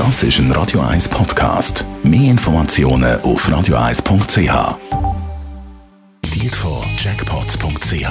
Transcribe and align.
Das 0.00 0.22
ist 0.22 0.38
ein 0.38 0.50
Radio 0.52 0.80
1 0.80 1.10
Podcast. 1.10 1.84
Mehr 2.02 2.30
Informationen 2.30 3.20
auf 3.20 3.46
radio1.ch. 3.46 4.78
Dir 6.24 6.50
von 6.52 6.82
Jackpots.ch. 6.96 8.08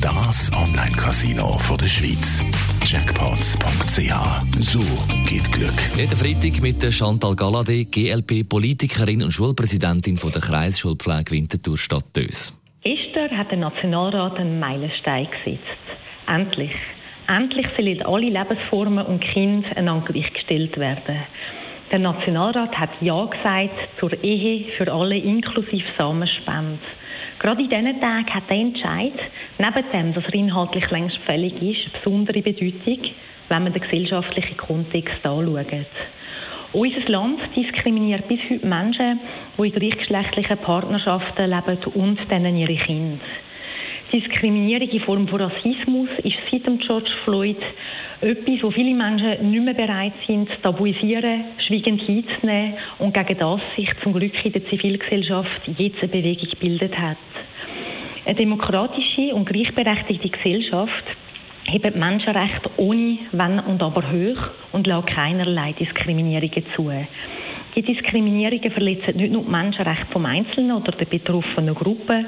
Das 0.00 0.52
Online-Casino 0.52 1.58
der 1.80 1.88
Schweiz. 1.88 2.40
Jackpots.ch. 2.84 4.14
So 4.60 4.78
geht 5.28 5.50
Glück. 5.50 5.74
Jeden 5.96 6.16
Freitag 6.16 6.62
mit 6.62 6.80
der 6.80 6.92
Chantal 6.92 7.34
Galladay, 7.34 7.86
GLP-Politikerin 7.86 9.24
und 9.24 9.32
Schulpräsidentin 9.32 10.18
von 10.18 10.30
der 10.30 10.42
Kreisschulpflege 10.42 11.32
Winterthur 11.32 11.76
Stadt 11.76 12.04
Dös. 12.14 12.56
Gestern 12.84 13.36
hat 13.36 13.50
der 13.50 13.58
Nationalrat 13.58 14.38
einen 14.38 14.60
Meilenstein 14.60 15.26
gesetzt. 15.44 15.66
Endlich. 16.28 16.70
Endlich 17.28 17.66
sollen 17.76 18.02
alle 18.02 18.28
Lebensformen 18.28 19.06
und 19.06 19.20
Kinder 19.20 19.76
einander 19.76 20.12
gleichgestellt 20.12 20.78
werden. 20.78 21.16
Der 21.90 21.98
Nationalrat 21.98 22.78
hat 22.78 22.90
Ja 23.00 23.24
gesagt 23.26 23.78
zur 24.00 24.12
Ehe 24.24 24.64
für 24.76 24.90
alle 24.90 25.16
inklusive 25.16 25.84
Samenspende. 25.98 26.78
Gerade 27.38 27.62
in 27.62 27.68
diesen 27.68 28.00
Tagen 28.00 28.34
hat 28.34 28.48
der 28.48 28.56
Entscheid, 28.56 29.12
neben 29.58 29.90
dem, 29.92 30.14
dass 30.14 30.24
er 30.24 30.34
inhaltlich 30.34 30.90
längst 30.90 31.18
fällig 31.26 31.60
ist, 31.60 31.92
besondere 31.92 32.40
Bedeutung, 32.40 32.98
wenn 33.48 33.64
man 33.64 33.72
den 33.72 33.82
gesellschaftlichen 33.82 34.56
Kontext 34.56 35.26
anschaut. 35.26 35.66
Unser 36.72 37.08
Land 37.08 37.40
diskriminiert 37.54 38.26
bis 38.28 38.40
heute 38.48 38.66
Menschen, 38.66 39.20
die 39.58 39.68
in 39.68 39.72
gleichgeschlechtlichen 39.72 40.56
Partnerschaften 40.58 41.50
leben 41.50 41.78
und 41.94 42.30
denen 42.30 42.56
ihre 42.56 42.76
Kinder. 42.76 43.18
Diskriminierung 44.12 44.90
in 44.90 45.00
Form 45.00 45.26
von 45.28 45.40
Rassismus 45.40 46.08
ist 46.22 46.36
seit 46.50 46.66
dem 46.66 46.78
George 46.78 47.10
Floyd 47.24 47.56
etwas, 48.20 48.62
wo 48.62 48.70
viele 48.70 48.94
Menschen 48.94 49.50
nicht 49.50 49.64
mehr 49.64 49.74
bereit 49.74 50.12
sind, 50.26 50.50
zu 50.50 50.56
tabuisieren, 50.62 51.44
schweigend 51.66 52.02
hinzunehmen 52.02 52.74
und 52.98 53.14
gegen 53.14 53.38
das 53.38 53.60
sich 53.74 53.88
zum 54.02 54.12
Glück 54.12 54.32
in 54.44 54.52
der 54.52 54.66
Zivilgesellschaft 54.66 55.68
jetzt 55.78 56.02
eine 56.02 56.12
Bewegung 56.12 56.48
gebildet 56.50 56.96
hat. 56.98 57.16
Eine 58.26 58.34
demokratische 58.34 59.34
und 59.34 59.46
gleichberechtigte 59.46 60.28
Gesellschaft 60.28 61.04
hebt 61.64 61.96
Menschenrechte 61.96 62.70
ohne 62.76 63.18
Wenn 63.32 63.60
und 63.60 63.82
Aber 63.82 64.02
hoch 64.12 64.50
und 64.72 64.86
lässt 64.86 65.06
keinerlei 65.06 65.72
Diskriminierungen 65.72 66.64
zu. 66.76 66.92
Die 67.74 67.82
Diskriminierungen 67.82 68.70
verletzen 68.70 69.16
nicht 69.16 69.32
nur 69.32 69.44
die 69.44 69.50
Menschenrechte 69.50 70.06
vom 70.12 70.26
Einzelnen 70.26 70.72
oder 70.72 70.92
der 70.92 71.06
betroffenen 71.06 71.74
Gruppe, 71.74 72.24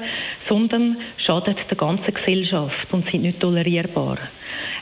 sondern 0.49 0.97
schaden 1.17 1.55
der 1.69 1.77
ganzen 1.77 2.13
Gesellschaft 2.13 2.91
und 2.91 3.09
sind 3.11 3.21
nicht 3.21 3.39
tolerierbar. 3.39 4.17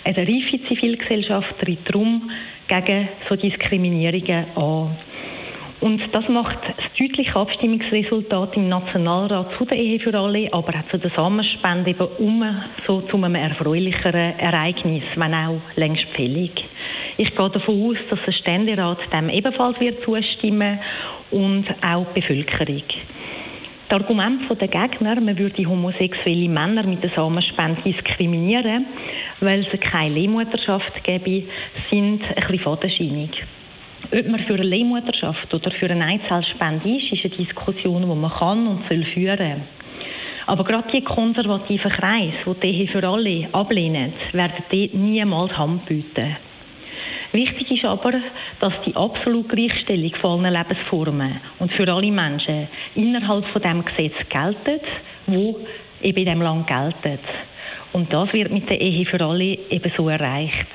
Eine 0.05 0.17
reife 0.17 0.63
Zivilgesellschaft 0.67 1.59
tritt 1.59 1.79
darum 1.85 2.29
gegen 2.67 3.09
so 3.27 3.35
Diskriminierungen 3.35 4.45
an. 4.55 4.95
Und 5.81 6.01
das 6.13 6.29
macht 6.29 6.59
das 6.77 6.85
deutliche 6.97 7.35
Abstimmungsresultat 7.35 8.55
im 8.55 8.69
Nationalrat 8.69 9.51
zu 9.57 9.65
der 9.65 9.77
Ehe 9.77 9.99
für 9.99 10.17
alle, 10.17 10.47
aber 10.53 10.75
auch 10.75 10.91
zu 10.91 10.97
der 10.97 11.11
Samenspende 11.11 11.89
eben 11.89 12.07
um 12.19 12.41
so 12.87 13.01
zu 13.01 13.17
einem 13.17 13.35
erfreulicheren 13.35 14.39
Ereignis, 14.39 15.03
wenn 15.17 15.33
auch 15.33 15.59
längst 15.75 16.05
fällig. 16.15 16.53
Ich 17.17 17.35
gehe 17.35 17.49
davon 17.49 17.89
aus, 17.89 17.97
dass 18.09 18.19
der 18.25 18.31
Ständerat 18.31 18.97
dem 19.11 19.29
ebenfalls 19.29 19.79
wird 19.79 20.03
zustimmen 20.03 20.79
und 21.31 21.65
auch 21.83 22.07
die 22.15 22.21
Bevölkerung. 22.21 22.83
Das 23.89 24.01
Argument 24.01 24.41
der 24.49 24.67
Gegner, 24.67 25.21
man 25.21 25.37
würde 25.37 25.65
homosexuelle 25.67 26.49
Männer 26.49 26.83
mit 26.83 27.03
der 27.03 27.11
Samenspende 27.11 27.81
diskriminieren, 27.83 28.87
weil 29.39 29.65
es 29.71 29.79
keine 29.81 30.15
Leihmutterschaft 30.19 31.03
gäbe, 31.03 31.43
sind 31.91 32.23
ein 32.23 32.35
bisschen 32.35 32.59
fadenscheinig. 32.59 33.29
Ob 34.11 34.27
man 34.27 34.39
für 34.41 34.55
eine 34.55 34.63
Leihmutterschaft 34.63 35.53
oder 35.53 35.69
für 35.71 35.89
eine 35.89 36.05
Eizellspende 36.05 36.89
ist, 36.97 37.11
ist 37.11 37.25
eine 37.25 37.45
Diskussion, 37.45 38.01
die 38.01 38.07
man 38.07 38.31
kann 38.31 38.65
und 38.65 38.87
soll 38.89 39.03
führen. 39.13 39.61
Aber 40.47 40.63
gerade 40.63 40.91
die 40.91 41.01
konservativen 41.01 41.91
Kreise, 41.91 42.33
die 42.63 42.77
die 42.77 42.87
für 42.87 43.07
alle 43.07 43.47
ablehnen, 43.51 44.13
werden 44.31 44.63
dort 44.71 44.93
niemals 44.93 45.57
Hand 45.57 45.85
bieten. 45.85 46.35
Wichtig 47.33 47.71
ist 47.71 47.85
aber, 47.85 48.13
dass 48.59 48.73
die 48.85 48.95
absolute 48.95 49.55
Gleichstellung 49.55 50.13
von 50.21 50.45
allen 50.45 50.53
Lebensformen 50.53 51.41
und 51.57 51.71
für 51.73 51.91
alle 51.91 52.11
Menschen 52.11 52.67
innerhalb 52.93 53.45
von 53.47 53.61
dem 53.61 53.83
Gesetz 53.83 54.13
gelten, 54.29 54.79
wo 55.25 55.59
eben 56.03 56.19
in 56.19 56.25
dem 56.25 56.41
Land 56.43 56.67
gelten. 56.67 57.19
Und 57.91 58.13
das 58.13 58.31
wird 58.33 58.51
mit 58.51 58.69
der 58.69 58.79
Ehe 58.79 59.05
für 59.07 59.19
alle 59.19 59.57
eben 59.69 59.91
so 59.97 60.09
erreicht. 60.09 60.67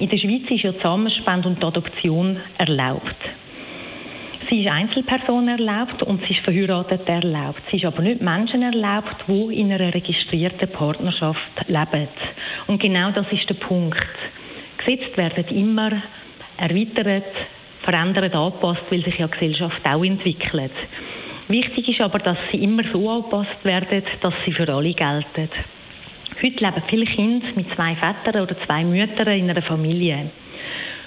In 0.00 0.08
der 0.08 0.18
Schweiz 0.18 0.50
ist 0.50 0.62
ja 0.62 0.72
Zusammenspende 0.74 1.48
und 1.48 1.64
Adoption 1.64 2.38
erlaubt. 2.58 3.16
Sie 4.48 4.62
ist 4.62 4.68
Einzelperson 4.68 5.46
erlaubt 5.46 6.02
und 6.02 6.22
sie 6.26 6.32
ist 6.32 6.42
verheiratet 6.42 7.08
erlaubt. 7.08 7.62
Sie 7.70 7.76
ist 7.76 7.84
aber 7.84 8.02
nicht 8.02 8.20
Menschen 8.20 8.62
erlaubt, 8.62 9.14
die 9.28 9.60
in 9.60 9.70
einer 9.70 9.94
registrierten 9.94 10.68
Partnerschaft 10.70 11.68
leben. 11.68 12.08
Und 12.66 12.82
genau 12.82 13.12
das 13.12 13.26
ist 13.30 13.48
der 13.48 13.54
Punkt. 13.54 13.96
Gesetzt 14.84 15.16
werden 15.16 15.44
immer 15.56 15.90
erweitert, 16.56 17.24
verändert, 17.82 18.34
angepasst, 18.34 18.82
weil 18.90 19.04
sich 19.04 19.18
ja 19.18 19.26
die 19.26 19.32
Gesellschaft 19.32 19.80
auch 19.88 20.04
entwickelt. 20.04 20.72
Wichtig 21.48 21.88
ist 21.88 22.00
aber, 22.00 22.18
dass 22.18 22.38
sie 22.50 22.62
immer 22.62 22.84
so 22.92 23.10
angepasst 23.10 23.64
werden, 23.64 24.02
dass 24.20 24.34
sie 24.44 24.52
für 24.52 24.68
alle 24.72 24.94
gelten. 24.94 25.48
Heute 26.42 26.64
leben 26.64 26.82
viele 26.88 27.04
Kinder 27.06 27.46
mit 27.54 27.66
zwei 27.74 27.96
Vätern 27.96 28.42
oder 28.42 28.56
zwei 28.64 28.84
Müttern 28.84 29.28
in 29.28 29.50
einer 29.50 29.62
Familie. 29.62 30.30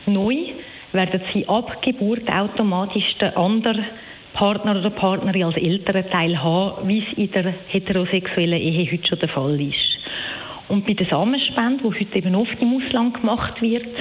Neu 0.06 0.36
werden 0.92 1.22
sie 1.34 1.48
ab 1.48 1.82
Geburt 1.82 2.30
automatisch 2.30 3.16
den 3.20 3.36
anderen 3.36 3.86
Partner 4.34 4.78
oder 4.78 4.90
Partnerin 4.90 5.46
als 5.46 5.58
Elternteil 5.58 6.42
haben, 6.44 6.88
wie 6.88 7.00
es 7.00 7.18
in 7.18 7.32
der 7.32 7.54
heterosexuellen 7.68 8.60
Ehe 8.60 8.92
heute 8.92 9.08
schon 9.08 9.20
der 9.20 9.30
Fall 9.30 9.62
ist. 9.62 9.98
Und 10.74 10.88
bei 10.88 10.94
der 10.94 11.06
Samenspende, 11.06 11.84
die 11.84 12.00
heute 12.00 12.18
eben 12.18 12.34
oft 12.34 12.60
im 12.60 12.76
Ausland 12.76 13.14
gemacht 13.22 13.62
wird, 13.62 13.96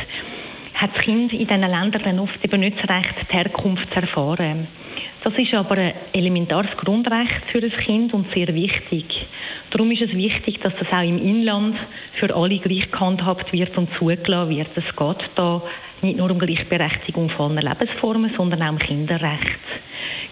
hat 0.73 0.97
das 0.97 1.05
Kind 1.05 1.31
in 1.31 1.41
diesen 1.41 1.61
Ländern 1.61 2.01
dann 2.03 2.19
oft 2.19 2.43
eben 2.43 2.61
nicht 2.61 2.79
das 2.79 2.89
Recht, 2.89 3.15
die 3.31 3.35
Herkunft 3.35 3.93
zu 3.93 4.01
erfahren. 4.01 4.67
Das 5.23 5.35
ist 5.37 5.53
aber 5.53 5.77
ein 5.77 5.93
elementares 6.15 6.75
Grundrecht 6.79 7.45
für 7.53 7.61
das 7.61 7.75
Kind 7.85 8.15
und 8.15 8.33
sehr 8.33 8.55
wichtig. 8.55 9.05
Darum 9.71 9.91
ist 9.91 10.01
es 10.01 10.15
wichtig, 10.15 10.61
dass 10.61 10.73
das 10.79 10.89
auch 10.91 11.07
im 11.07 11.19
Inland 11.19 11.77
für 12.19 12.35
alle 12.35 12.59
gleich 12.59 12.91
gehandhabt 12.91 13.53
wird 13.53 13.77
und 13.77 13.91
zugelassen 13.99 14.57
wird. 14.57 14.69
Es 14.75 14.97
geht 14.97 15.31
da 15.35 15.63
nicht 16.01 16.17
nur 16.17 16.31
um 16.31 16.39
Gleichberechtigung 16.39 17.29
von 17.37 17.59
allen 17.59 17.69
Lebensformen, 17.69 18.33
sondern 18.35 18.63
auch 18.63 18.71
um 18.71 18.79
Kinderrecht. 18.79 19.61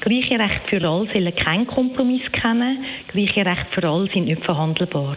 Gleiche 0.00 0.38
Rechte 0.38 0.68
für 0.70 0.88
alle 0.88 1.06
sollen 1.12 1.34
keinen 1.36 1.66
Kompromiss 1.66 2.22
kennen. 2.32 2.82
Gleiche 3.08 3.44
Rechte 3.44 3.66
für 3.72 3.86
alle 3.86 4.08
sind 4.10 4.24
nicht 4.24 4.42
verhandelbar. 4.42 5.16